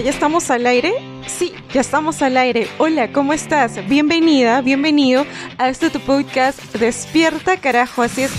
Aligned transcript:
¿ya 0.00 0.10
estamos 0.10 0.50
al 0.50 0.66
aire? 0.66 0.94
Sí, 1.26 1.54
ya 1.72 1.80
estamos 1.80 2.20
al 2.20 2.36
aire. 2.36 2.68
Hola, 2.78 3.12
¿cómo 3.12 3.32
estás? 3.32 3.86
Bienvenida, 3.88 4.60
bienvenido 4.60 5.24
a 5.56 5.70
este 5.70 5.88
tu 5.88 6.00
podcast 6.00 6.60
Despierta 6.74 7.56
Carajo. 7.56 8.02
Así 8.02 8.24
es, 8.24 8.30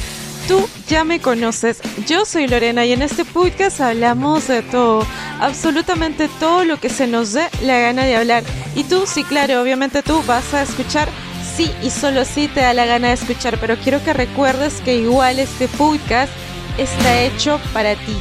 tú 0.48 0.70
ya 0.88 1.04
me 1.04 1.20
conoces. 1.20 1.82
Yo 2.06 2.26
soy 2.26 2.48
Lorena 2.48 2.86
y 2.86 2.94
en 2.94 3.02
este 3.02 3.26
podcast 3.26 3.82
hablamos 3.82 4.48
de 4.48 4.62
todo, 4.62 5.04
absolutamente 5.40 6.30
todo 6.40 6.64
lo 6.64 6.80
que 6.80 6.90
se 6.90 7.08
nos 7.08 7.34
dé 7.34 7.48
la 7.64 7.80
gana 7.80 8.04
de 8.04 8.16
hablar. 8.16 8.44
Y 8.76 8.84
tú, 8.84 9.06
sí, 9.08 9.24
claro, 9.24 9.60
obviamente 9.62 10.04
tú 10.04 10.22
vas 10.28 10.54
a 10.54 10.62
escuchar 10.62 11.10
sí 11.56 11.72
y 11.82 11.90
solo 11.90 12.24
sí 12.24 12.48
te 12.50 12.60
da 12.60 12.74
la 12.76 12.86
gana 12.86 13.08
de 13.08 13.16
escuchar, 13.16 13.58
pero 13.60 13.78
quiero 13.78 14.04
que 14.04 14.14
recuerdes 14.14 14.80
que 14.82 14.98
igual 14.98 15.40
este 15.40 15.68
podcast 15.70 16.32
está 16.78 17.22
hecho 17.24 17.60
para 17.74 17.96
ti, 17.96 18.16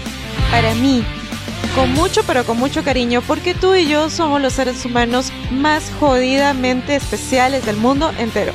para 0.50 0.74
mí, 0.76 1.04
con 1.74 1.92
mucho 1.92 2.22
pero 2.26 2.44
con 2.44 2.58
mucho 2.58 2.82
cariño, 2.84 3.22
porque 3.26 3.54
tú 3.54 3.74
y 3.74 3.88
yo 3.88 4.10
somos 4.10 4.40
los 4.40 4.52
seres 4.52 4.84
humanos 4.84 5.32
más 5.50 5.90
jodidamente 5.98 6.96
especiales 6.96 7.64
del 7.64 7.76
mundo 7.76 8.10
entero. 8.18 8.52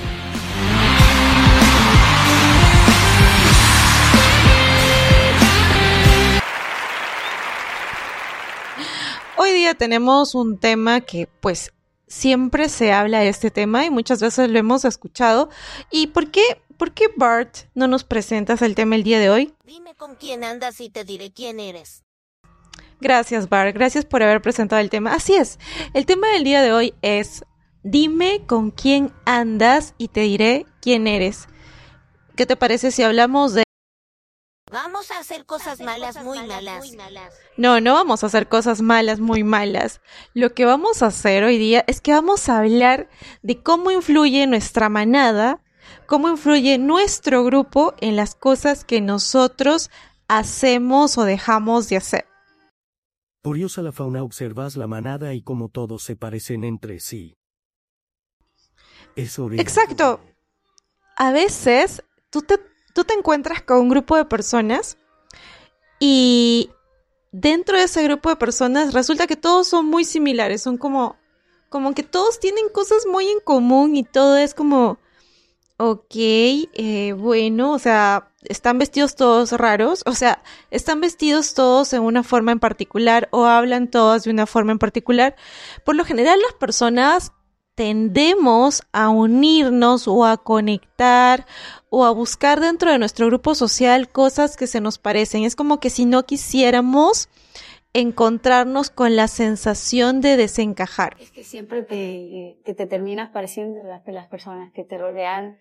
Hoy 9.38 9.52
día 9.54 9.74
tenemos 9.74 10.36
un 10.36 10.60
tema 10.60 11.02
que 11.02 11.28
pues 11.40 11.74
siempre 12.08 12.70
se 12.70 12.92
habla 12.92 13.20
de 13.20 13.30
este 13.30 13.50
tema 13.50 13.86
y 13.86 13.90
muchas 13.90 14.22
veces 14.22 14.50
lo 14.50 14.60
hemos 14.60 14.86
escuchado. 14.86 15.50
¿Y 15.90 16.08
por 16.08 16.30
qué, 16.30 16.62
por 16.78 16.94
qué 16.94 17.06
Bart 17.16 17.58
no 17.74 17.88
nos 17.88 18.04
presentas 18.04 18.62
el 18.62 18.76
tema 18.76 18.96
el 18.96 19.04
día 19.04 19.20
de 19.20 19.30
hoy? 19.30 19.54
Dime 19.66 19.96
con 19.96 20.16
quién 20.16 20.44
andas 20.44 20.80
y 20.82 20.90
te 20.90 21.04
diré 21.04 21.32
quién 21.32 21.60
eres. 21.60 22.04
Gracias, 23.02 23.50
Bart. 23.50 23.74
Gracias 23.74 24.06
por 24.06 24.22
haber 24.22 24.42
presentado 24.42 24.80
el 24.80 24.92
tema. 24.92 25.14
Así 25.14 25.34
es. 25.34 25.58
El 25.96 26.06
tema 26.06 26.28
del 26.30 26.44
día 26.44 26.62
de 26.62 26.72
hoy 26.72 26.94
es 27.02 27.44
Dime 27.84 28.44
con 28.46 28.70
quién 28.70 29.12
andas 29.26 29.96
y 29.98 30.10
te 30.10 30.22
diré 30.22 30.68
quién 30.82 31.08
eres. 31.08 31.48
¿Qué 32.36 32.46
te 32.46 32.56
parece 32.56 32.92
si 32.92 33.02
hablamos 33.02 33.56
de... 33.56 33.64
Vamos 34.72 35.10
a 35.10 35.18
hacer 35.18 35.46
cosas 35.46 35.82
malas, 35.82 36.24
muy 36.24 36.38
malas. 36.48 36.86
No, 37.58 37.82
no 37.82 37.96
vamos 37.96 38.24
a 38.24 38.28
hacer 38.28 38.48
cosas 38.48 38.82
malas, 38.82 39.20
muy 39.20 39.44
malas. 39.44 40.00
Lo 40.36 40.54
que 40.54 40.66
vamos 40.66 41.02
a 41.02 41.08
hacer 41.08 41.44
hoy 41.44 41.58
día 41.58 41.84
es 41.88 42.02
que 42.02 42.14
vamos 42.14 42.48
a 42.50 42.60
hablar 42.60 43.10
de 43.42 43.62
cómo 43.64 43.90
influye 43.90 44.46
nuestra 44.46 44.88
manada, 44.90 45.60
cómo 46.06 46.30
influye 46.30 46.78
nuestro 46.78 47.44
grupo 47.44 47.96
en 48.00 48.16
las 48.16 48.36
cosas 48.36 48.86
que 48.86 49.02
nosotros 49.02 49.90
hacemos 50.28 51.18
o 51.18 51.24
dejamos 51.24 51.90
de 51.90 51.98
hacer. 51.98 52.31
Curiosa 53.44 53.82
la 53.82 53.92
fauna 53.92 54.24
observas 54.24 54.76
la 54.76 54.86
manada 54.86 55.34
y 55.34 55.42
cómo 55.42 55.70
todos 55.70 56.04
se 56.04 56.16
parecen 56.16 56.64
entre 56.64 57.00
sí. 57.00 57.36
Exacto. 59.60 60.20
A 61.18 61.32
veces 61.32 62.04
tú 62.30 62.44
te, 62.44 62.60
tú 62.94 63.04
te 63.04 63.14
encuentras 63.14 63.64
con 63.64 63.80
un 63.80 63.90
grupo 63.90 64.16
de 64.16 64.26
personas 64.26 64.98
y 66.00 66.70
dentro 67.32 67.78
de 67.78 67.84
ese 67.84 68.04
grupo 68.04 68.30
de 68.30 68.36
personas 68.36 68.94
resulta 68.94 69.28
que 69.28 69.36
todos 69.36 69.68
son 69.68 69.88
muy 69.88 70.06
similares, 70.06 70.62
son 70.62 70.78
como, 70.78 71.18
como 71.70 71.94
que 71.94 72.04
todos 72.04 72.40
tienen 72.40 72.70
cosas 72.70 73.06
muy 73.06 73.28
en 73.28 73.40
común 73.40 73.96
y 73.96 74.04
todo 74.04 74.38
es 74.38 74.54
como, 74.54 75.00
ok, 75.82 76.16
eh, 76.16 77.14
bueno, 77.18 77.72
o 77.72 77.80
sea, 77.80 78.32
están 78.44 78.78
vestidos 78.78 79.16
todos 79.16 79.52
raros, 79.52 80.04
o 80.06 80.14
sea, 80.14 80.44
están 80.70 81.02
vestidos 81.02 81.56
todos 81.56 81.94
en 81.94 82.04
una 82.04 82.22
forma 82.24 82.52
en 82.52 82.60
particular 82.60 83.28
o 83.32 83.46
hablan 83.46 83.90
todos 83.90 84.24
de 84.24 84.30
una 84.30 84.46
forma 84.46 84.74
en 84.74 84.80
particular. 84.80 85.36
Por 85.84 85.96
lo 85.96 86.06
general 86.06 86.40
las 86.40 86.54
personas 86.54 87.32
tendemos 87.74 88.84
a 88.92 89.10
unirnos 89.10 90.08
o 90.08 90.24
a 90.26 90.38
conectar 90.38 91.48
o 91.90 92.06
a 92.06 92.12
buscar 92.12 92.60
dentro 92.60 92.92
de 92.92 93.00
nuestro 93.00 93.26
grupo 93.26 93.56
social 93.56 94.12
cosas 94.12 94.58
que 94.58 94.68
se 94.68 94.82
nos 94.82 95.00
parecen. 95.00 95.46
Es 95.46 95.56
como 95.56 95.80
que 95.80 95.90
si 95.90 96.06
no 96.06 96.28
quisiéramos 96.28 97.28
encontrarnos 97.94 98.90
con 98.90 99.16
la 99.16 99.28
sensación 99.28 100.22
de 100.22 100.38
desencajar. 100.38 101.18
Es 101.20 101.32
que 101.32 101.44
siempre 101.44 101.84
te, 101.84 102.60
que 102.64 102.74
te 102.74 102.86
terminas 102.88 103.32
pareciendo 103.32 103.82
a 103.82 103.84
las, 103.84 104.02
las 104.08 104.28
personas 104.28 104.72
que 104.74 104.84
te 104.84 104.98
rodean. 104.98 105.60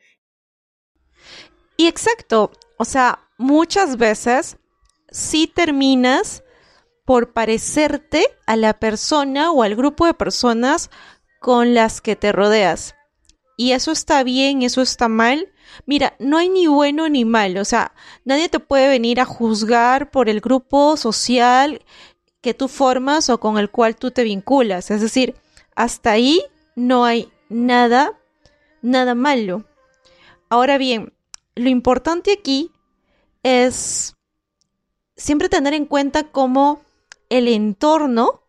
Y 1.76 1.88
exacto, 1.88 2.52
o 2.76 2.84
sea, 2.84 3.18
muchas 3.38 3.96
veces 3.96 4.58
sí 5.10 5.46
terminas 5.46 6.44
por 7.04 7.32
parecerte 7.32 8.26
a 8.46 8.56
la 8.56 8.78
persona 8.78 9.50
o 9.50 9.62
al 9.62 9.74
grupo 9.74 10.06
de 10.06 10.14
personas 10.14 10.90
con 11.40 11.74
las 11.74 12.00
que 12.00 12.16
te 12.16 12.32
rodeas. 12.32 12.94
Y 13.56 13.72
eso 13.72 13.92
está 13.92 14.22
bien, 14.22 14.62
eso 14.62 14.80
está 14.80 15.08
mal. 15.08 15.52
Mira, 15.86 16.14
no 16.18 16.38
hay 16.38 16.48
ni 16.48 16.66
bueno 16.66 17.08
ni 17.08 17.24
malo, 17.24 17.60
o 17.60 17.64
sea, 17.64 17.92
nadie 18.24 18.48
te 18.48 18.58
puede 18.58 18.88
venir 18.88 19.20
a 19.20 19.24
juzgar 19.24 20.10
por 20.10 20.28
el 20.28 20.40
grupo 20.40 20.96
social 20.96 21.82
que 22.40 22.54
tú 22.54 22.68
formas 22.68 23.28
o 23.30 23.38
con 23.40 23.58
el 23.58 23.70
cual 23.70 23.96
tú 23.96 24.10
te 24.10 24.24
vinculas. 24.24 24.90
Es 24.90 25.00
decir, 25.00 25.34
hasta 25.74 26.12
ahí 26.12 26.42
no 26.74 27.04
hay 27.04 27.30
nada, 27.48 28.18
nada 28.82 29.14
malo. 29.14 29.64
Ahora 30.48 30.78
bien, 30.78 31.12
lo 31.54 31.68
importante 31.68 32.32
aquí 32.32 32.72
es 33.42 34.16
siempre 35.16 35.48
tener 35.48 35.74
en 35.74 35.86
cuenta 35.86 36.24
cómo 36.30 36.80
el 37.28 37.48
entorno, 37.48 38.42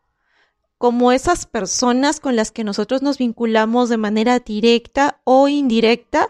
como 0.77 1.11
esas 1.11 1.45
personas 1.45 2.19
con 2.19 2.35
las 2.35 2.51
que 2.51 2.63
nosotros 2.63 3.01
nos 3.01 3.17
vinculamos 3.17 3.89
de 3.89 3.97
manera 3.97 4.39
directa 4.39 5.19
o 5.23 5.47
indirecta, 5.47 6.29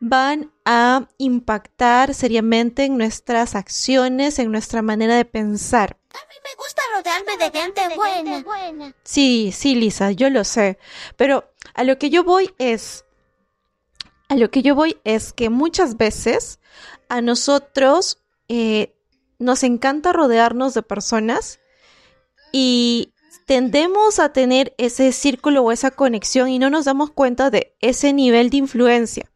van 0.00 0.50
a 0.64 1.08
impactar 1.18 2.14
seriamente 2.14 2.84
en 2.86 2.96
nuestras 2.96 3.54
acciones, 3.54 4.38
en 4.38 4.50
nuestra 4.50 4.80
manera 4.80 5.16
de 5.16 5.26
pensar. 5.26 5.99
A 6.12 6.18
mí 6.28 6.34
me 6.42 6.56
gusta 6.56 6.82
rodearme 6.94 7.36
de 7.36 7.50
gente 7.58 7.96
buena. 8.44 8.94
Sí, 9.04 9.52
sí, 9.52 9.74
Lisa, 9.74 10.10
yo 10.10 10.28
lo 10.30 10.44
sé. 10.44 10.78
Pero 11.16 11.52
a 11.74 11.84
lo 11.84 11.98
que 11.98 12.10
yo 12.10 12.24
voy 12.24 12.52
es. 12.58 13.04
A 14.28 14.36
lo 14.36 14.50
que 14.50 14.62
yo 14.62 14.74
voy 14.74 14.98
es 15.04 15.32
que 15.32 15.50
muchas 15.50 15.96
veces 15.96 16.60
a 17.08 17.20
nosotros 17.20 18.22
eh, 18.48 18.94
nos 19.38 19.64
encanta 19.64 20.12
rodearnos 20.12 20.74
de 20.74 20.82
personas 20.82 21.58
y 22.52 23.12
tendemos 23.46 24.20
a 24.20 24.32
tener 24.32 24.74
ese 24.78 25.10
círculo 25.10 25.62
o 25.62 25.72
esa 25.72 25.90
conexión 25.90 26.48
y 26.48 26.60
no 26.60 26.70
nos 26.70 26.84
damos 26.84 27.10
cuenta 27.10 27.50
de 27.50 27.74
ese 27.80 28.12
nivel 28.12 28.50
de 28.50 28.58
influencia. 28.58 29.30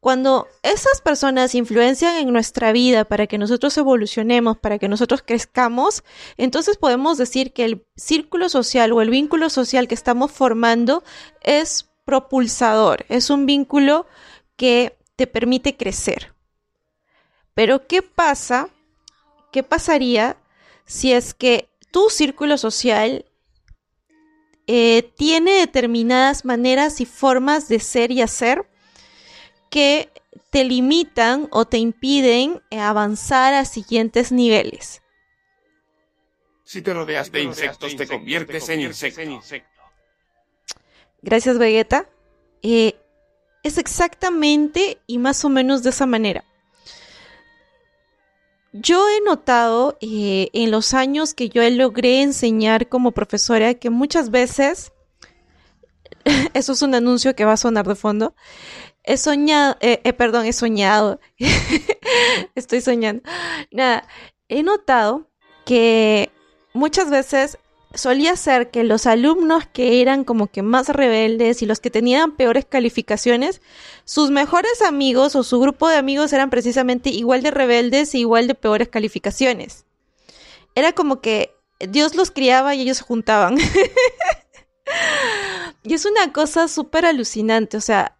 Cuando 0.00 0.46
esas 0.62 1.00
personas 1.00 1.54
influencian 1.54 2.16
en 2.16 2.32
nuestra 2.32 2.70
vida 2.70 3.04
para 3.04 3.26
que 3.26 3.36
nosotros 3.36 3.76
evolucionemos, 3.78 4.56
para 4.56 4.78
que 4.78 4.88
nosotros 4.88 5.22
crezcamos, 5.26 6.04
entonces 6.36 6.76
podemos 6.76 7.18
decir 7.18 7.52
que 7.52 7.64
el 7.64 7.84
círculo 7.96 8.48
social 8.48 8.92
o 8.92 9.02
el 9.02 9.10
vínculo 9.10 9.50
social 9.50 9.88
que 9.88 9.94
estamos 9.94 10.30
formando 10.30 11.02
es 11.42 11.88
propulsador, 12.04 13.04
es 13.08 13.28
un 13.28 13.44
vínculo 13.44 14.06
que 14.56 14.96
te 15.16 15.26
permite 15.26 15.76
crecer. 15.76 16.32
Pero 17.54 17.88
¿qué 17.88 18.02
pasa? 18.02 18.68
¿Qué 19.50 19.64
pasaría 19.64 20.36
si 20.86 21.12
es 21.12 21.34
que 21.34 21.68
tu 21.90 22.08
círculo 22.08 22.56
social 22.56 23.24
eh, 24.68 25.10
tiene 25.16 25.52
determinadas 25.52 26.44
maneras 26.44 27.00
y 27.00 27.06
formas 27.06 27.68
de 27.68 27.80
ser 27.80 28.12
y 28.12 28.22
hacer 28.22 28.68
que 29.70 30.10
te 30.50 30.64
limitan 30.64 31.48
o 31.50 31.66
te 31.66 31.78
impiden 31.78 32.62
eh, 32.70 32.80
avanzar 32.80 33.54
a 33.54 33.64
siguientes 33.64 34.32
niveles. 34.32 35.02
Si 36.64 36.82
te 36.82 36.92
rodeas 36.92 37.32
de 37.32 37.42
insectos, 37.42 37.96
te 37.96 38.06
conviertes 38.06 38.68
en 38.68 38.82
insecto. 38.82 39.40
Gracias, 41.22 41.58
Vegeta. 41.58 42.08
Eh, 42.62 42.94
es 43.62 43.78
exactamente 43.78 44.98
y 45.06 45.18
más 45.18 45.44
o 45.44 45.48
menos 45.48 45.82
de 45.82 45.90
esa 45.90 46.06
manera. 46.06 46.44
Yo 48.72 49.08
he 49.08 49.20
notado 49.22 49.96
eh, 50.00 50.50
en 50.52 50.70
los 50.70 50.92
años 50.92 51.32
que 51.32 51.48
yo 51.48 51.68
logré 51.70 52.20
enseñar 52.20 52.88
como 52.88 53.12
profesora 53.12 53.74
que 53.74 53.88
muchas 53.88 54.30
veces, 54.30 54.92
eso 56.54 56.72
es 56.72 56.82
un 56.82 56.94
anuncio 56.94 57.34
que 57.34 57.46
va 57.46 57.52
a 57.52 57.56
sonar 57.56 57.88
de 57.88 57.94
fondo, 57.94 58.34
he 59.08 59.16
soñado, 59.16 59.76
eh, 59.80 60.00
eh, 60.04 60.12
perdón, 60.12 60.44
he 60.44 60.52
soñado, 60.52 61.18
estoy 62.54 62.82
soñando, 62.82 63.22
nada, 63.72 64.06
he 64.48 64.62
notado 64.62 65.30
que 65.64 66.30
muchas 66.74 67.08
veces 67.08 67.58
solía 67.94 68.36
ser 68.36 68.70
que 68.70 68.84
los 68.84 69.06
alumnos 69.06 69.66
que 69.66 70.02
eran 70.02 70.24
como 70.24 70.48
que 70.48 70.62
más 70.62 70.90
rebeldes 70.90 71.62
y 71.62 71.66
los 71.66 71.80
que 71.80 71.90
tenían 71.90 72.36
peores 72.36 72.66
calificaciones, 72.66 73.62
sus 74.04 74.30
mejores 74.30 74.82
amigos 74.82 75.34
o 75.36 75.42
su 75.42 75.58
grupo 75.58 75.88
de 75.88 75.96
amigos 75.96 76.34
eran 76.34 76.50
precisamente 76.50 77.08
igual 77.08 77.42
de 77.42 77.50
rebeldes 77.50 78.14
e 78.14 78.18
igual 78.18 78.46
de 78.46 78.54
peores 78.54 78.88
calificaciones. 78.88 79.86
Era 80.74 80.92
como 80.92 81.22
que 81.22 81.54
Dios 81.80 82.14
los 82.14 82.30
criaba 82.30 82.74
y 82.74 82.82
ellos 82.82 82.98
se 82.98 83.04
juntaban. 83.04 83.56
y 85.82 85.94
es 85.94 86.04
una 86.04 86.30
cosa 86.34 86.68
súper 86.68 87.06
alucinante, 87.06 87.78
o 87.78 87.80
sea, 87.80 88.17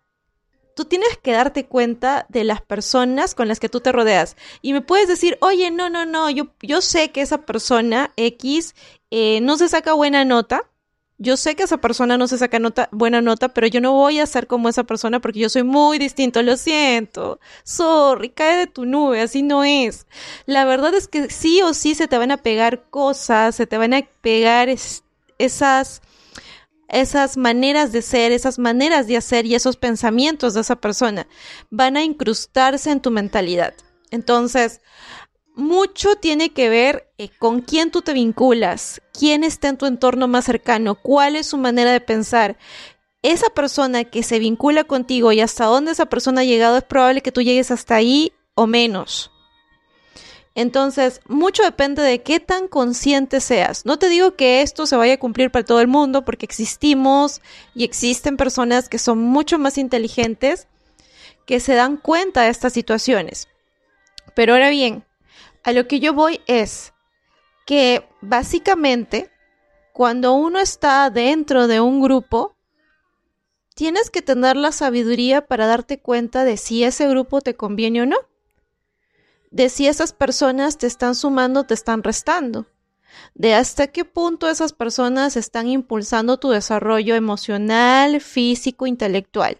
tú 0.78 0.84
tienes 0.84 1.18
que 1.20 1.32
darte 1.32 1.66
cuenta 1.66 2.26
de 2.28 2.44
las 2.44 2.62
personas 2.62 3.34
con 3.34 3.48
las 3.48 3.58
que 3.58 3.68
tú 3.68 3.80
te 3.80 3.90
rodeas. 3.90 4.36
Y 4.62 4.72
me 4.72 4.80
puedes 4.80 5.08
decir, 5.08 5.36
oye, 5.40 5.72
no, 5.72 5.90
no, 5.90 6.06
no, 6.06 6.30
yo, 6.30 6.52
yo 6.62 6.82
sé 6.82 7.10
que 7.10 7.20
esa 7.20 7.38
persona 7.38 8.12
X 8.14 8.76
eh, 9.10 9.40
no 9.40 9.56
se 9.56 9.68
saca 9.68 9.94
buena 9.94 10.24
nota. 10.24 10.70
Yo 11.16 11.36
sé 11.36 11.56
que 11.56 11.64
esa 11.64 11.78
persona 11.78 12.16
no 12.16 12.28
se 12.28 12.38
saca 12.38 12.60
nota, 12.60 12.88
buena 12.92 13.20
nota, 13.20 13.48
pero 13.48 13.66
yo 13.66 13.80
no 13.80 13.90
voy 13.90 14.20
a 14.20 14.26
ser 14.26 14.46
como 14.46 14.68
esa 14.68 14.84
persona 14.84 15.18
porque 15.18 15.40
yo 15.40 15.48
soy 15.48 15.64
muy 15.64 15.98
distinto, 15.98 16.44
lo 16.44 16.56
siento. 16.56 17.40
Sorry, 17.64 18.28
cae 18.28 18.58
de 18.58 18.66
tu 18.68 18.86
nube, 18.86 19.20
así 19.20 19.42
no 19.42 19.64
es. 19.64 20.06
La 20.46 20.64
verdad 20.64 20.94
es 20.94 21.08
que 21.08 21.28
sí 21.28 21.60
o 21.60 21.74
sí 21.74 21.96
se 21.96 22.06
te 22.06 22.18
van 22.18 22.30
a 22.30 22.36
pegar 22.36 22.84
cosas, 22.88 23.56
se 23.56 23.66
te 23.66 23.78
van 23.78 23.94
a 23.94 24.02
pegar 24.20 24.68
esas 25.38 26.02
esas 26.88 27.36
maneras 27.36 27.92
de 27.92 28.02
ser, 28.02 28.32
esas 28.32 28.58
maneras 28.58 29.06
de 29.06 29.16
hacer 29.16 29.46
y 29.46 29.54
esos 29.54 29.76
pensamientos 29.76 30.54
de 30.54 30.62
esa 30.62 30.76
persona 30.76 31.26
van 31.70 31.96
a 31.96 32.02
incrustarse 32.02 32.90
en 32.90 33.00
tu 33.00 33.10
mentalidad. 33.10 33.74
Entonces, 34.10 34.80
mucho 35.54 36.16
tiene 36.16 36.50
que 36.50 36.68
ver 36.68 37.12
eh, 37.18 37.30
con 37.38 37.60
quién 37.60 37.90
tú 37.90 38.00
te 38.00 38.12
vinculas, 38.12 39.02
quién 39.12 39.44
está 39.44 39.68
en 39.68 39.76
tu 39.76 39.86
entorno 39.86 40.28
más 40.28 40.44
cercano, 40.44 40.94
cuál 40.94 41.36
es 41.36 41.48
su 41.48 41.58
manera 41.58 41.92
de 41.92 42.00
pensar. 42.00 42.56
Esa 43.22 43.50
persona 43.50 44.04
que 44.04 44.22
se 44.22 44.38
vincula 44.38 44.84
contigo 44.84 45.32
y 45.32 45.40
hasta 45.40 45.64
dónde 45.64 45.90
esa 45.90 46.06
persona 46.06 46.42
ha 46.42 46.44
llegado 46.44 46.78
es 46.78 46.84
probable 46.84 47.20
que 47.20 47.32
tú 47.32 47.42
llegues 47.42 47.70
hasta 47.70 47.96
ahí 47.96 48.32
o 48.54 48.66
menos. 48.66 49.32
Entonces, 50.58 51.20
mucho 51.28 51.62
depende 51.62 52.02
de 52.02 52.20
qué 52.24 52.40
tan 52.40 52.66
consciente 52.66 53.40
seas. 53.40 53.86
No 53.86 53.96
te 53.96 54.08
digo 54.08 54.34
que 54.34 54.60
esto 54.60 54.86
se 54.86 54.96
vaya 54.96 55.14
a 55.14 55.18
cumplir 55.20 55.52
para 55.52 55.64
todo 55.64 55.80
el 55.80 55.86
mundo, 55.86 56.24
porque 56.24 56.46
existimos 56.46 57.40
y 57.76 57.84
existen 57.84 58.36
personas 58.36 58.88
que 58.88 58.98
son 58.98 59.20
mucho 59.20 59.60
más 59.60 59.78
inteligentes 59.78 60.66
que 61.46 61.60
se 61.60 61.76
dan 61.76 61.96
cuenta 61.96 62.42
de 62.42 62.48
estas 62.48 62.72
situaciones. 62.72 63.46
Pero 64.34 64.54
ahora 64.54 64.68
bien, 64.70 65.04
a 65.62 65.70
lo 65.70 65.86
que 65.86 66.00
yo 66.00 66.12
voy 66.12 66.40
es 66.48 66.92
que 67.64 68.04
básicamente 68.20 69.30
cuando 69.92 70.32
uno 70.32 70.58
está 70.58 71.08
dentro 71.10 71.68
de 71.68 71.78
un 71.78 72.02
grupo, 72.02 72.56
tienes 73.76 74.10
que 74.10 74.22
tener 74.22 74.56
la 74.56 74.72
sabiduría 74.72 75.46
para 75.46 75.68
darte 75.68 76.00
cuenta 76.00 76.42
de 76.42 76.56
si 76.56 76.82
ese 76.82 77.06
grupo 77.06 77.42
te 77.42 77.54
conviene 77.54 78.02
o 78.02 78.06
no 78.06 78.16
de 79.50 79.68
si 79.68 79.86
esas 79.86 80.12
personas 80.12 80.78
te 80.78 80.86
están 80.86 81.14
sumando, 81.14 81.64
te 81.64 81.74
están 81.74 82.02
restando, 82.02 82.66
de 83.34 83.54
hasta 83.54 83.88
qué 83.88 84.04
punto 84.04 84.48
esas 84.48 84.72
personas 84.72 85.36
están 85.36 85.68
impulsando 85.68 86.38
tu 86.38 86.50
desarrollo 86.50 87.14
emocional, 87.14 88.20
físico, 88.20 88.86
intelectual. 88.86 89.58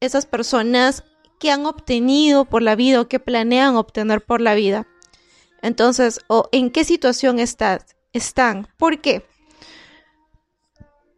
Esas 0.00 0.26
personas 0.26 1.04
que 1.38 1.50
han 1.50 1.66
obtenido 1.66 2.44
por 2.44 2.62
la 2.62 2.76
vida 2.76 3.00
o 3.00 3.08
que 3.08 3.18
planean 3.18 3.76
obtener 3.76 4.24
por 4.24 4.40
la 4.40 4.54
vida. 4.54 4.86
Entonces, 5.60 6.20
o 6.28 6.48
en 6.52 6.70
qué 6.70 6.84
situación 6.84 7.38
estás, 7.38 7.96
están. 8.12 8.68
¿Por 8.76 9.00
qué? 9.00 9.24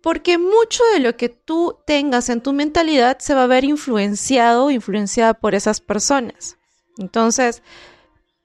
Porque 0.02 0.36
mucho 0.36 0.82
de 0.92 1.00
lo 1.00 1.16
que 1.16 1.30
tú 1.30 1.78
tengas 1.86 2.28
en 2.28 2.42
tu 2.42 2.52
mentalidad 2.52 3.18
se 3.20 3.34
va 3.34 3.44
a 3.44 3.46
ver 3.46 3.64
influenciado 3.64 4.66
o 4.66 4.70
influenciada 4.70 5.34
por 5.34 5.54
esas 5.54 5.80
personas. 5.80 6.58
Entonces, 6.98 7.62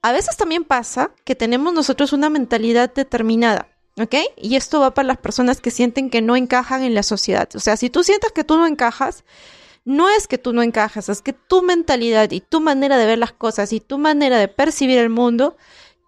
a 0.02 0.12
veces 0.12 0.38
también 0.38 0.64
pasa 0.64 1.12
que 1.26 1.36
tenemos 1.36 1.74
nosotros 1.74 2.14
una 2.14 2.30
mentalidad 2.30 2.94
determinada, 2.94 3.68
¿ok? 4.00 4.16
Y 4.38 4.56
esto 4.56 4.80
va 4.80 4.94
para 4.94 5.08
las 5.08 5.18
personas 5.18 5.60
que 5.62 5.72
sienten 5.72 6.10
que 6.10 6.22
no 6.22 6.36
encajan 6.36 6.84
en 6.84 6.94
la 6.94 7.04
sociedad. 7.04 7.50
O 7.56 7.60
sea, 7.60 7.78
si 7.78 7.90
tú 7.90 8.04
sientes 8.04 8.32
que 8.32 8.44
tú 8.44 8.58
no 8.58 8.66
encajas, 8.66 9.24
no 9.86 10.10
es 10.10 10.28
que 10.28 10.38
tú 10.38 10.54
no 10.54 10.62
encajas, 10.62 11.10
es 11.10 11.22
que 11.22 11.34
tu 11.34 11.62
mentalidad 11.64 12.32
y 12.32 12.42
tu 12.42 12.62
manera 12.62 12.98
de 12.98 13.06
ver 13.06 13.18
las 13.18 13.34
cosas 13.34 13.74
y 13.74 13.80
tu 13.80 13.98
manera 13.98 14.38
de 14.38 14.48
percibir 14.48 14.98
el 15.00 15.10
mundo 15.10 15.58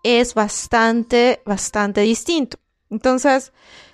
es 0.04 0.34
bastante, 0.34 1.42
bastante 1.46 2.02
distinto. 2.02 2.58
Entonces, 2.90 3.54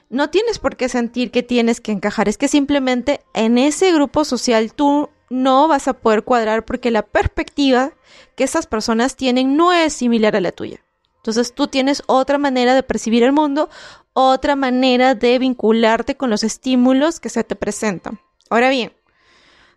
no 0.10 0.30
tienes 0.30 0.60
por 0.60 0.78
qué 0.78 0.90
sentir 0.90 1.32
que 1.32 1.44
tienes 1.44 1.82
que 1.82 1.92
encajar, 1.92 2.30
es 2.30 2.38
que 2.38 2.48
simplemente 2.48 3.22
en 3.34 3.58
ese 3.58 3.92
grupo 3.92 4.26
social 4.26 4.74
tú 4.74 5.10
no 5.30 5.68
vas 5.68 5.88
a 5.88 5.94
poder 5.94 6.24
cuadrar 6.24 6.66
porque 6.66 6.92
la 6.92 7.04
perspectiva 7.04 7.92
que 8.36 8.44
esas 8.44 8.68
personas 8.68 9.16
tienen 9.16 9.58
no 9.58 9.74
es 9.74 9.94
similar 9.94 10.36
a 10.36 10.42
la 10.42 10.52
tuya. 10.52 10.84
Entonces 11.18 11.54
tú 11.54 11.68
tienes 11.68 12.04
otra 12.08 12.38
manera 12.38 12.74
de 12.74 12.84
percibir 12.84 13.24
el 13.24 13.34
mundo, 13.34 13.70
otra 14.14 14.56
manera 14.56 15.14
de 15.14 15.38
vincularte 15.40 16.16
con 16.16 16.30
los 16.30 16.44
estímulos 16.44 17.20
que 17.20 17.30
se 17.30 17.44
te 17.44 17.56
presentan. 17.56 18.20
Ahora 18.50 18.70
bien, 18.70 18.94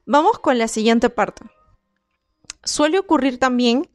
vamos 0.07 0.39
con 0.39 0.59
la 0.59 0.69
siguiente 0.69 1.11
parte. 1.11 1.45
Suele 2.63 2.99
ocurrir 2.99 3.39
también 3.39 3.91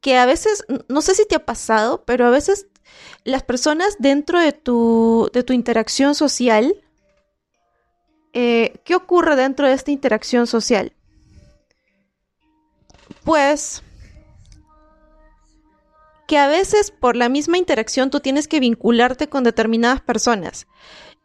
que 0.00 0.16
a 0.16 0.26
veces, 0.26 0.64
no 0.88 1.02
sé 1.02 1.14
si 1.14 1.26
te 1.26 1.34
ha 1.34 1.44
pasado, 1.44 2.04
pero 2.04 2.26
a 2.26 2.30
veces 2.30 2.68
las 3.24 3.42
personas 3.42 3.96
dentro 3.98 4.38
de 4.38 4.52
tu, 4.52 5.30
de 5.32 5.42
tu 5.42 5.52
interacción 5.52 6.14
social 6.14 6.84
eh, 8.40 8.80
¿qué 8.84 8.94
ocurre 8.94 9.34
dentro 9.34 9.66
de 9.66 9.72
esta 9.72 9.90
interacción 9.90 10.46
social? 10.46 10.92
Pues 13.24 13.82
que 16.28 16.38
a 16.38 16.46
veces 16.46 16.92
por 16.92 17.16
la 17.16 17.28
misma 17.28 17.58
interacción 17.58 18.10
tú 18.10 18.20
tienes 18.20 18.46
que 18.46 18.60
vincularte 18.60 19.28
con 19.28 19.42
determinadas 19.42 20.02
personas. 20.02 20.68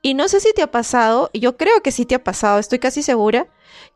Y 0.02 0.16
no 0.16 0.28
sé 0.28 0.40
si 0.40 0.54
te 0.54 0.64
ha 0.64 0.72
pasado, 0.72 1.30
yo 1.36 1.56
creo 1.56 1.84
que 1.84 1.92
sí 1.92 2.08
te 2.08 2.16
ha 2.16 2.24
pasado, 2.24 2.58
estoy 2.58 2.80
casi 2.80 3.04
segura, 3.04 3.48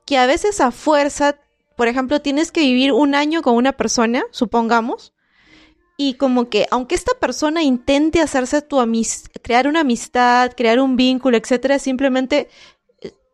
que 0.06 0.20
a 0.20 0.28
veces 0.28 0.62
a 0.62 0.70
fuerza, 0.70 1.40
por 1.76 1.88
ejemplo, 1.88 2.22
tienes 2.22 2.52
que 2.52 2.62
vivir 2.62 2.92
un 2.92 3.16
año 3.16 3.42
con 3.42 3.56
una 3.56 3.72
persona, 3.74 4.26
supongamos, 4.30 5.16
y 5.98 6.14
como 6.14 6.50
que 6.50 6.68
aunque 6.70 6.94
esta 6.94 7.18
persona 7.20 7.64
intente 7.64 8.22
hacerse 8.22 8.62
tu 8.62 8.80
amistad, 8.80 9.32
crear 9.42 9.68
una 9.68 9.80
amistad, 9.80 10.52
crear 10.56 10.80
un 10.80 10.96
vínculo, 10.96 11.36
etcétera, 11.36 11.80
simplemente 11.80 12.50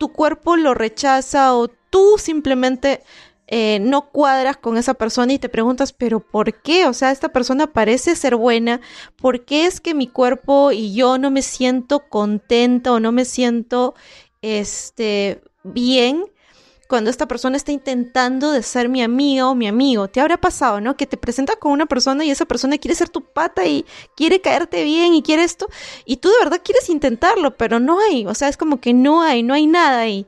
tu 0.04 0.12
cuerpo 0.12 0.58
lo 0.58 0.74
rechaza 0.74 1.56
o 1.56 1.70
tú 1.70 2.16
simplemente 2.18 3.04
eh, 3.48 3.80
no 3.80 4.10
cuadras 4.10 4.58
con 4.58 4.76
esa 4.76 4.96
persona 4.96 5.32
y 5.32 5.40
te 5.40 5.48
preguntas, 5.48 5.94
pero 5.94 6.20
¿por 6.20 6.62
qué? 6.62 6.88
O 6.88 6.94
sea, 6.94 7.12
esta 7.12 7.30
persona 7.30 7.68
parece 7.68 8.18
ser 8.18 8.36
buena, 8.36 8.82
¿por 9.16 9.46
qué 9.46 9.66
es 9.66 9.80
que 9.80 9.94
mi 9.94 10.08
cuerpo 10.08 10.74
y 10.74 10.94
yo 10.94 11.18
no 11.18 11.32
me 11.32 11.42
siento 11.42 12.10
contenta 12.10 12.92
o 12.92 13.00
no 13.00 13.14
me 13.14 13.24
siento 13.24 13.96
este, 14.42 15.42
bien 15.64 16.26
cuando 16.94 17.10
esta 17.10 17.28
persona 17.28 17.58
está 17.58 17.72
intentando 17.72 18.52
de 18.52 18.62
ser 18.62 18.88
mi 18.88 19.02
amiga 19.02 19.50
o 19.50 19.56
mi 19.56 19.68
amigo. 19.68 20.10
Te 20.10 20.22
habrá 20.22 20.38
pasado, 20.38 20.80
¿no? 20.80 20.96
Que 20.96 21.08
te 21.08 21.18
presentas 21.18 21.56
con 21.56 21.72
una 21.72 21.88
persona 21.88 22.24
y 22.24 22.30
esa 22.30 22.46
persona 22.46 22.78
quiere 22.78 22.94
ser 22.94 23.10
tu 23.10 23.22
pata 23.22 23.66
y 23.66 23.84
quiere 24.16 24.42
caerte 24.42 24.84
bien 24.84 25.16
y 25.16 25.24
quiere 25.24 25.44
esto. 25.44 25.66
Y 26.06 26.18
tú 26.18 26.30
de 26.30 26.38
verdad 26.44 26.62
quieres 26.64 26.92
intentarlo, 26.92 27.58
pero 27.58 27.80
no 27.80 28.00
hay. 28.00 28.28
O 28.28 28.36
sea, 28.36 28.48
es 28.48 28.58
como 28.58 28.80
que 28.80 28.94
no 28.94 29.24
hay, 29.24 29.42
no 29.42 29.56
hay 29.56 29.66
nada 29.66 30.02
ahí. 30.02 30.28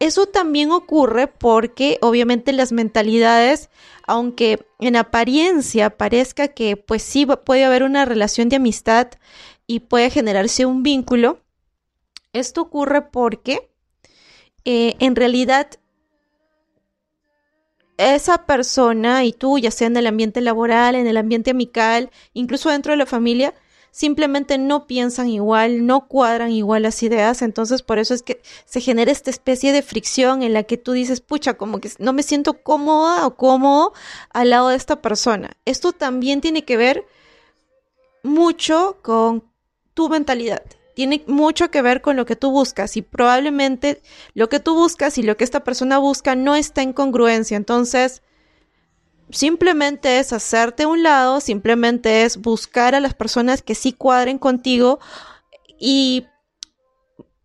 Eso 0.00 0.26
también 0.26 0.72
ocurre 0.72 1.28
porque 1.28 1.98
obviamente 2.00 2.52
las 2.52 2.72
mentalidades, 2.72 3.70
aunque 4.04 4.66
en 4.80 4.96
apariencia 4.96 5.90
parezca 5.90 6.48
que 6.48 6.76
pues 6.76 7.04
sí 7.04 7.24
puede 7.24 7.64
haber 7.64 7.84
una 7.84 8.04
relación 8.04 8.48
de 8.48 8.56
amistad 8.56 9.10
y 9.68 9.78
puede 9.78 10.10
generarse 10.10 10.66
un 10.66 10.82
vínculo, 10.82 11.38
esto 12.32 12.62
ocurre 12.62 13.02
porque 13.02 13.71
eh, 14.64 14.94
en 15.00 15.16
realidad 15.16 15.68
esa 17.96 18.46
persona 18.46 19.24
y 19.24 19.32
tú, 19.32 19.58
ya 19.58 19.70
sea 19.70 19.86
en 19.86 19.96
el 19.96 20.06
ambiente 20.06 20.40
laboral, 20.40 20.94
en 20.94 21.06
el 21.06 21.16
ambiente 21.16 21.50
amical, 21.50 22.10
incluso 22.32 22.70
dentro 22.70 22.92
de 22.92 22.96
la 22.96 23.06
familia, 23.06 23.54
simplemente 23.90 24.58
no 24.58 24.86
piensan 24.86 25.28
igual, 25.28 25.86
no 25.86 26.08
cuadran 26.08 26.50
igual 26.50 26.82
las 26.82 27.02
ideas, 27.02 27.42
entonces 27.42 27.82
por 27.82 27.98
eso 27.98 28.14
es 28.14 28.22
que 28.22 28.40
se 28.64 28.80
genera 28.80 29.12
esta 29.12 29.30
especie 29.30 29.72
de 29.72 29.82
fricción 29.82 30.42
en 30.42 30.54
la 30.54 30.62
que 30.64 30.78
tú 30.78 30.92
dices, 30.92 31.20
pucha, 31.20 31.54
como 31.54 31.78
que 31.78 31.90
no 31.98 32.12
me 32.12 32.22
siento 32.22 32.54
cómoda 32.62 33.26
o 33.26 33.36
cómodo 33.36 33.92
al 34.30 34.50
lado 34.50 34.70
de 34.70 34.76
esta 34.76 35.02
persona. 35.02 35.56
Esto 35.64 35.92
también 35.92 36.40
tiene 36.40 36.64
que 36.64 36.76
ver 36.76 37.04
mucho 38.22 38.98
con 39.02 39.44
tu 39.94 40.08
mentalidad 40.08 40.62
tiene 41.02 41.24
mucho 41.26 41.68
que 41.72 41.82
ver 41.82 42.00
con 42.00 42.14
lo 42.14 42.26
que 42.26 42.36
tú 42.36 42.52
buscas 42.52 42.96
y 42.96 43.02
probablemente 43.02 44.00
lo 44.34 44.48
que 44.48 44.60
tú 44.60 44.74
buscas 44.74 45.18
y 45.18 45.24
lo 45.24 45.36
que 45.36 45.42
esta 45.42 45.64
persona 45.64 45.98
busca 45.98 46.36
no 46.36 46.54
está 46.54 46.82
en 46.82 46.92
congruencia. 46.92 47.56
Entonces, 47.56 48.22
simplemente 49.28 50.20
es 50.20 50.32
hacerte 50.32 50.86
un 50.86 51.02
lado, 51.02 51.40
simplemente 51.40 52.22
es 52.22 52.36
buscar 52.36 52.94
a 52.94 53.00
las 53.00 53.14
personas 53.14 53.62
que 53.62 53.74
sí 53.74 53.92
cuadren 53.92 54.38
contigo 54.38 55.00
y 55.76 56.28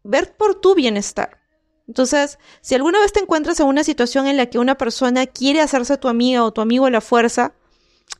ver 0.03 0.37
por 0.37 0.53
tu 0.53 0.75
bienestar. 0.75 1.39
Entonces, 1.87 2.37
si 2.61 2.75
alguna 2.75 2.99
vez 2.99 3.11
te 3.11 3.21
encuentras 3.21 3.59
en 3.59 3.65
una 3.65 3.83
situación 3.83 4.27
en 4.27 4.37
la 4.37 4.51
que 4.51 4.59
una 4.59 4.77
persona 4.77 5.25
quiere 5.25 5.61
hacerse 5.61 5.97
tu 5.97 6.09
amiga 6.09 6.43
o 6.43 6.53
tu 6.53 6.61
amigo 6.61 6.85
a 6.85 6.91
la 6.91 7.01
fuerza, 7.01 7.55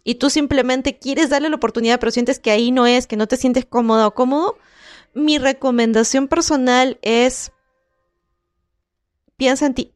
y 0.03 0.15
tú 0.15 0.31
simplemente 0.31 0.97
quieres 0.97 1.29
darle 1.29 1.49
la 1.49 1.57
oportunidad, 1.57 1.99
pero 1.99 2.11
sientes 2.11 2.39
que 2.39 2.49
ahí 2.49 2.71
no 2.71 2.87
es, 2.87 3.05
que 3.05 3.17
no 3.17 3.27
te 3.27 3.37
sientes 3.37 3.65
cómoda 3.65 4.07
o 4.07 4.15
cómodo, 4.15 4.57
mi 5.13 5.37
recomendación 5.37 6.27
personal 6.27 6.99
es 7.01 7.51
piensa 9.37 9.65
en 9.65 9.73
ti. 9.73 9.93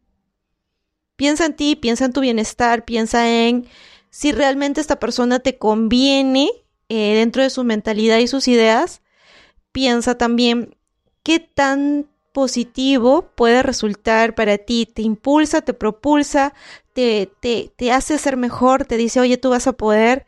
Piensa 1.15 1.45
en 1.45 1.55
ti, 1.55 1.75
piensa 1.75 2.05
en 2.05 2.13
tu 2.13 2.21
bienestar, 2.21 2.85
piensa 2.85 3.29
en 3.29 3.67
si 4.09 4.31
realmente 4.31 4.81
esta 4.81 4.99
persona 4.99 5.39
te 5.39 5.57
conviene 5.57 6.49
eh, 6.89 7.15
dentro 7.15 7.43
de 7.43 7.49
su 7.49 7.63
mentalidad 7.63 8.17
y 8.17 8.27
sus 8.27 8.47
ideas. 8.47 9.01
Piensa 9.71 10.17
también 10.17 10.75
qué 11.23 11.39
tan 11.39 12.09
positivo 12.33 13.31
puede 13.35 13.61
resultar 13.63 14.35
para 14.35 14.57
ti, 14.57 14.85
te 14.85 15.01
impulsa, 15.01 15.61
te 15.61 15.73
propulsa, 15.73 16.53
te, 16.93 17.29
te, 17.39 17.71
te 17.75 17.91
hace 17.91 18.17
ser 18.17 18.37
mejor, 18.37 18.85
te 18.85 18.97
dice, 18.97 19.19
oye, 19.19 19.37
tú 19.37 19.49
vas 19.49 19.67
a 19.67 19.73
poder. 19.73 20.25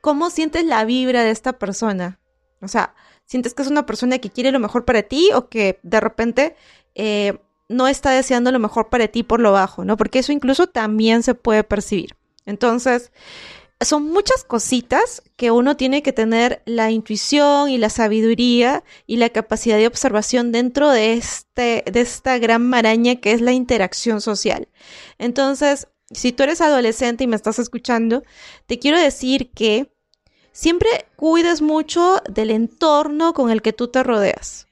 ¿Cómo 0.00 0.30
sientes 0.30 0.64
la 0.64 0.84
vibra 0.84 1.22
de 1.22 1.30
esta 1.30 1.58
persona? 1.58 2.20
O 2.60 2.68
sea, 2.68 2.94
¿sientes 3.26 3.54
que 3.54 3.62
es 3.62 3.68
una 3.68 3.86
persona 3.86 4.18
que 4.18 4.30
quiere 4.30 4.52
lo 4.52 4.60
mejor 4.60 4.84
para 4.84 5.02
ti 5.02 5.30
o 5.34 5.48
que 5.48 5.78
de 5.82 6.00
repente 6.00 6.56
eh, 6.94 7.38
no 7.68 7.88
está 7.88 8.10
deseando 8.10 8.52
lo 8.52 8.58
mejor 8.58 8.88
para 8.88 9.08
ti 9.08 9.22
por 9.22 9.40
lo 9.40 9.52
bajo, 9.52 9.84
¿no? 9.84 9.96
Porque 9.96 10.20
eso 10.20 10.32
incluso 10.32 10.66
también 10.68 11.22
se 11.22 11.34
puede 11.34 11.64
percibir. 11.64 12.16
Entonces, 12.44 13.10
son 13.80 14.04
muchas 14.10 14.44
cositas 14.44 15.22
que 15.36 15.50
uno 15.50 15.76
tiene 15.76 16.02
que 16.02 16.12
tener 16.12 16.62
la 16.64 16.90
intuición 16.90 17.68
y 17.68 17.76
la 17.76 17.90
sabiduría 17.90 18.84
y 19.06 19.16
la 19.16 19.28
capacidad 19.28 19.76
de 19.76 19.86
observación 19.86 20.50
dentro 20.52 20.90
de, 20.90 21.12
este, 21.12 21.84
de 21.90 22.00
esta 22.00 22.38
gran 22.38 22.66
maraña 22.66 23.16
que 23.16 23.32
es 23.32 23.40
la 23.40 23.52
interacción 23.52 24.20
social. 24.20 24.68
Entonces, 25.18 25.88
si 26.10 26.32
tú 26.32 26.44
eres 26.44 26.60
adolescente 26.60 27.24
y 27.24 27.26
me 27.26 27.36
estás 27.36 27.58
escuchando, 27.58 28.22
te 28.66 28.78
quiero 28.78 28.98
decir 28.98 29.50
que 29.50 29.92
siempre 30.56 30.88
cuides 31.16 31.60
mucho 31.60 32.22
del 32.28 32.50
entorno 32.50 33.34
con 33.34 33.50
el 33.50 33.60
que 33.62 33.72
tú 33.72 33.88
te 33.88 34.02
rodeas. 34.02 34.66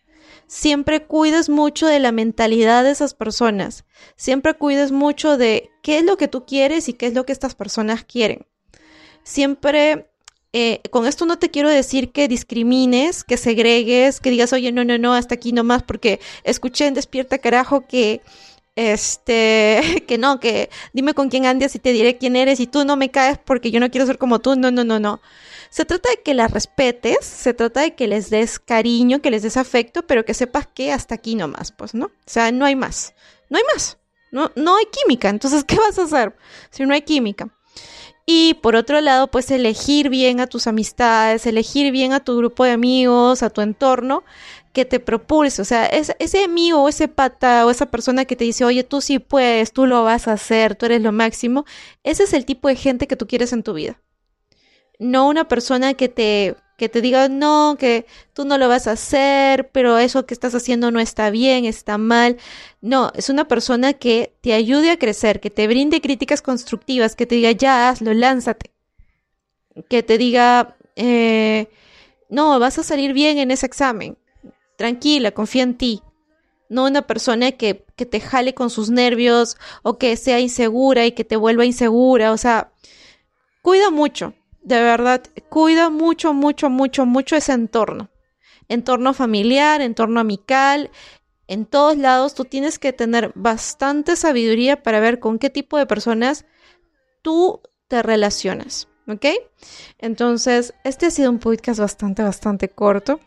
Siempre 0.46 1.04
cuides 1.06 1.48
mucho 1.48 1.86
de 1.86 1.98
la 1.98 2.12
mentalidad 2.12 2.84
de 2.84 2.90
esas 2.90 3.14
personas. 3.14 3.84
Siempre 4.16 4.54
cuides 4.54 4.92
mucho 4.92 5.36
de 5.36 5.70
qué 5.82 5.98
es 5.98 6.04
lo 6.04 6.16
que 6.16 6.28
tú 6.28 6.44
quieres 6.46 6.88
y 6.88 6.92
qué 6.94 7.06
es 7.06 7.14
lo 7.14 7.24
que 7.26 7.32
estas 7.32 7.54
personas 7.54 8.04
quieren 8.04 8.46
siempre, 9.24 10.08
eh, 10.52 10.80
con 10.90 11.06
esto 11.06 11.26
no 11.26 11.38
te 11.38 11.50
quiero 11.50 11.68
decir 11.68 12.12
que 12.12 12.28
discrimines, 12.28 13.24
que 13.24 13.36
segregues, 13.36 14.20
que 14.20 14.30
digas, 14.30 14.52
oye, 14.52 14.70
no, 14.70 14.84
no, 14.84 14.96
no, 14.98 15.14
hasta 15.14 15.34
aquí 15.34 15.52
nomás, 15.52 15.82
porque 15.82 16.20
escuché 16.44 16.86
en 16.86 16.94
Despierta 16.94 17.38
Carajo 17.38 17.86
que 17.88 18.22
este, 18.76 20.04
que 20.06 20.18
no, 20.18 20.38
que 20.38 20.70
dime 20.92 21.14
con 21.14 21.28
quién 21.28 21.46
andas 21.46 21.74
y 21.74 21.78
te 21.80 21.92
diré 21.92 22.18
quién 22.18 22.36
eres 22.36 22.60
y 22.60 22.66
tú 22.66 22.84
no 22.84 22.96
me 22.96 23.10
caes 23.10 23.38
porque 23.44 23.70
yo 23.70 23.80
no 23.80 23.90
quiero 23.90 24.06
ser 24.06 24.18
como 24.18 24.40
tú. 24.40 24.54
No, 24.56 24.70
no, 24.70 24.84
no, 24.84 25.00
no. 25.00 25.20
Se 25.74 25.84
trata 25.84 26.08
de 26.08 26.22
que 26.22 26.34
las 26.34 26.52
respetes, 26.52 27.24
se 27.24 27.52
trata 27.52 27.80
de 27.80 27.96
que 27.96 28.06
les 28.06 28.30
des 28.30 28.60
cariño, 28.60 29.20
que 29.20 29.32
les 29.32 29.42
des 29.42 29.56
afecto, 29.56 30.06
pero 30.06 30.24
que 30.24 30.32
sepas 30.32 30.68
que 30.68 30.92
hasta 30.92 31.16
aquí 31.16 31.34
nomás, 31.34 31.72
pues, 31.72 31.94
¿no? 31.94 32.06
O 32.06 32.10
sea, 32.26 32.52
no 32.52 32.64
hay 32.64 32.76
más. 32.76 33.12
No 33.50 33.58
hay 33.58 33.64
más. 33.74 33.98
No, 34.30 34.52
no 34.54 34.76
hay 34.76 34.84
química. 34.84 35.30
Entonces, 35.30 35.64
¿qué 35.66 35.74
vas 35.74 35.98
a 35.98 36.04
hacer 36.04 36.36
si 36.70 36.86
no 36.86 36.94
hay 36.94 37.02
química? 37.02 37.48
Y 38.24 38.54
por 38.62 38.76
otro 38.76 39.00
lado, 39.00 39.32
pues 39.32 39.50
elegir 39.50 40.10
bien 40.10 40.38
a 40.38 40.46
tus 40.46 40.68
amistades, 40.68 41.44
elegir 41.44 41.90
bien 41.90 42.12
a 42.12 42.22
tu 42.22 42.36
grupo 42.36 42.62
de 42.62 42.70
amigos, 42.70 43.42
a 43.42 43.50
tu 43.50 43.60
entorno 43.60 44.22
que 44.72 44.84
te 44.84 45.00
propulse. 45.00 45.60
O 45.60 45.64
sea, 45.64 45.86
ese 45.86 46.44
amigo 46.44 46.84
o 46.84 46.88
ese 46.88 47.08
pata 47.08 47.66
o 47.66 47.70
esa 47.70 47.86
persona 47.86 48.26
que 48.26 48.36
te 48.36 48.44
dice, 48.44 48.64
oye, 48.64 48.84
tú 48.84 49.00
sí 49.00 49.18
puedes, 49.18 49.72
tú 49.72 49.86
lo 49.86 50.04
vas 50.04 50.28
a 50.28 50.34
hacer, 50.34 50.76
tú 50.76 50.86
eres 50.86 51.02
lo 51.02 51.10
máximo. 51.10 51.64
Ese 52.04 52.22
es 52.22 52.32
el 52.32 52.44
tipo 52.44 52.68
de 52.68 52.76
gente 52.76 53.08
que 53.08 53.16
tú 53.16 53.26
quieres 53.26 53.52
en 53.52 53.64
tu 53.64 53.74
vida. 53.74 54.00
No 54.98 55.28
una 55.28 55.48
persona 55.48 55.94
que 55.94 56.08
te 56.08 56.56
que 56.76 56.88
te 56.88 57.00
diga, 57.00 57.28
no, 57.28 57.76
que 57.78 58.06
tú 58.32 58.44
no 58.44 58.58
lo 58.58 58.68
vas 58.68 58.86
a 58.86 58.92
hacer, 58.92 59.70
pero 59.70 59.98
eso 59.98 60.26
que 60.26 60.34
estás 60.34 60.54
haciendo 60.54 60.90
no 60.90 61.00
está 61.00 61.30
bien, 61.30 61.64
está 61.64 61.98
mal. 61.98 62.36
No, 62.80 63.12
es 63.14 63.28
una 63.30 63.46
persona 63.46 63.92
que 63.92 64.34
te 64.40 64.54
ayude 64.54 64.90
a 64.90 64.98
crecer, 64.98 65.40
que 65.40 65.50
te 65.50 65.68
brinde 65.68 66.00
críticas 66.00 66.42
constructivas, 66.42 67.14
que 67.14 67.26
te 67.26 67.36
diga, 67.36 67.52
ya 67.52 67.88
hazlo, 67.88 68.12
lánzate. 68.12 68.72
Que 69.88 70.02
te 70.02 70.18
diga, 70.18 70.76
eh, 70.96 71.68
no, 72.28 72.58
vas 72.58 72.78
a 72.78 72.82
salir 72.82 73.12
bien 73.12 73.38
en 73.38 73.50
ese 73.50 73.66
examen. 73.66 74.18
Tranquila, 74.76 75.30
confía 75.30 75.62
en 75.62 75.76
ti. 75.76 76.02
No 76.68 76.86
una 76.86 77.02
persona 77.02 77.52
que, 77.52 77.84
que 77.94 78.06
te 78.06 78.20
jale 78.20 78.54
con 78.54 78.70
sus 78.70 78.90
nervios 78.90 79.56
o 79.82 79.98
que 79.98 80.16
sea 80.16 80.40
insegura 80.40 81.06
y 81.06 81.12
que 81.12 81.24
te 81.24 81.36
vuelva 81.36 81.64
insegura. 81.64 82.32
O 82.32 82.36
sea, 82.36 82.72
cuida 83.62 83.90
mucho 83.90 84.34
de 84.64 84.80
verdad, 84.80 85.22
cuida 85.50 85.90
mucho, 85.90 86.32
mucho, 86.32 86.70
mucho, 86.70 87.06
mucho 87.06 87.36
ese 87.36 87.52
entorno. 87.52 88.10
Entorno 88.68 89.12
familiar, 89.12 89.82
entorno 89.82 90.20
amical, 90.20 90.90
en 91.46 91.66
todos 91.66 91.98
lados 91.98 92.34
tú 92.34 92.46
tienes 92.46 92.78
que 92.78 92.94
tener 92.94 93.32
bastante 93.34 94.16
sabiduría 94.16 94.82
para 94.82 95.00
ver 95.00 95.20
con 95.20 95.38
qué 95.38 95.50
tipo 95.50 95.76
de 95.76 95.86
personas 95.86 96.46
tú 97.20 97.60
te 97.88 98.02
relacionas, 98.02 98.88
¿ok? 99.06 99.26
Entonces, 99.98 100.72
este 100.82 101.06
ha 101.06 101.10
sido 101.10 101.30
un 101.30 101.38
podcast 101.38 101.78
bastante, 101.80 102.22
bastante 102.22 102.70
corto. 102.70 103.20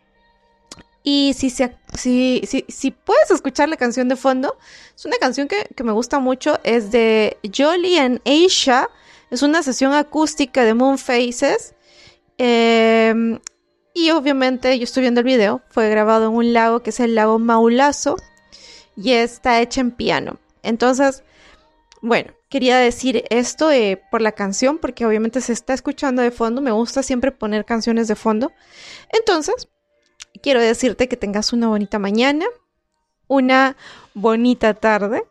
Y 1.04 1.36
si, 1.36 1.52
si, 1.52 1.70
si, 1.94 2.66
si, 2.68 2.92
puedes 2.92 3.30
escuchar 3.32 3.70
la 3.70 3.78
canción 3.78 4.10
de 4.10 4.16
fondo, 4.16 4.58
es 4.94 5.06
una 5.06 5.18
canción 5.18 5.48
que, 5.48 5.68
que 5.74 5.84
me 5.84 5.94
gusta 5.94 6.20
mucho, 6.20 6.60
es 6.64 6.92
de 6.92 7.38
Jolie 7.56 8.00
and 8.00 8.22
Aisha 8.26 8.90
es 9.30 9.42
una 9.42 9.62
sesión 9.64 9.94
acústica 9.94 10.64
de 10.64 10.74
Moon 10.74 10.98
Faces. 10.98 11.76
Em, 12.38 13.40
y 13.94 14.12
obviamente 14.12 14.78
yo 14.78 14.84
estoy 14.84 15.02
viendo 15.02 15.22
el 15.22 15.26
video. 15.26 15.62
Fue 15.70 15.90
grabado 15.90 16.28
en 16.28 16.34
un 16.34 16.54
lago 16.54 16.82
que 16.82 16.92
es 16.92 17.00
el 17.00 17.16
lago 17.16 17.40
Maulazo. 17.40 18.16
Y 18.96 19.12
está 19.12 19.62
hecha 19.62 19.82
en 19.82 19.92
piano. 19.92 20.40
Entonces, 20.64 21.24
bueno, 22.02 22.34
quería 22.50 22.78
decir 22.78 23.26
esto 23.30 23.72
eh, 23.72 24.02
por 24.10 24.22
la 24.22 24.32
canción, 24.32 24.78
porque 24.78 25.06
obviamente 25.06 25.42
se 25.42 25.54
está 25.54 25.74
escuchando 25.74 26.22
de 26.22 26.32
fondo. 26.32 26.62
Me 26.62 26.72
gusta 26.72 27.04
siempre 27.04 27.32
poner 27.32 27.66
canciones 27.66 28.08
de 28.08 28.16
fondo. 28.16 28.52
Entonces, 29.10 29.68
quiero 30.42 30.62
decirte 30.62 31.08
que 31.08 31.18
tengas 31.18 31.54
una 31.54 31.68
bonita 31.68 32.00
mañana, 32.00 32.46
una 33.28 33.76
bonita 34.14 34.74
tarde, 34.74 35.24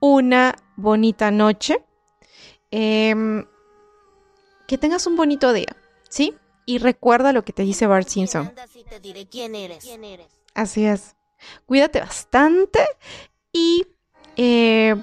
una 0.00 0.56
bonita 0.76 1.30
noche 1.30 1.82
Em, 2.72 3.44
que 4.66 4.78
tengas 4.78 5.06
un 5.06 5.14
bonito 5.14 5.52
día, 5.52 5.76
¿sí? 6.08 6.34
Y 6.64 6.78
recuerda 6.78 7.34
lo 7.34 7.44
que 7.44 7.52
te 7.52 7.62
dice 7.62 7.86
Bart 7.86 8.08
Simpson. 8.08 8.52
Así 10.54 10.86
es. 10.86 11.14
Cuídate 11.66 12.00
bastante 12.00 12.80
y 13.52 13.86
eh, 14.36 14.96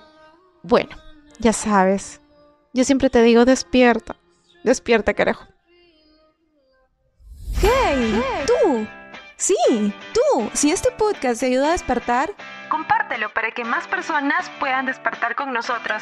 bueno, 0.63 0.97
ya 1.37 1.53
sabes. 1.53 2.21
Yo 2.73 2.83
siempre 2.83 3.11
te 3.11 3.21
digo 3.21 3.45
despierta. 3.45 4.15
Despierta, 4.63 5.13
carajo. 5.13 5.45
¡Hey! 7.61 8.23
¡Tú! 8.47 8.87
Sí, 9.37 9.55
tú. 10.13 10.49
Si 10.53 10.71
este 10.71 10.91
podcast 10.91 11.39
te 11.39 11.45
ayuda 11.45 11.69
a 11.69 11.71
despertar, 11.71 12.33
compártelo 12.69 13.33
para 13.33 13.51
que 13.51 13.63
más 13.63 13.87
personas 13.87 14.49
puedan 14.59 14.85
despertar 14.85 15.35
con 15.35 15.53
nosotros. 15.53 16.01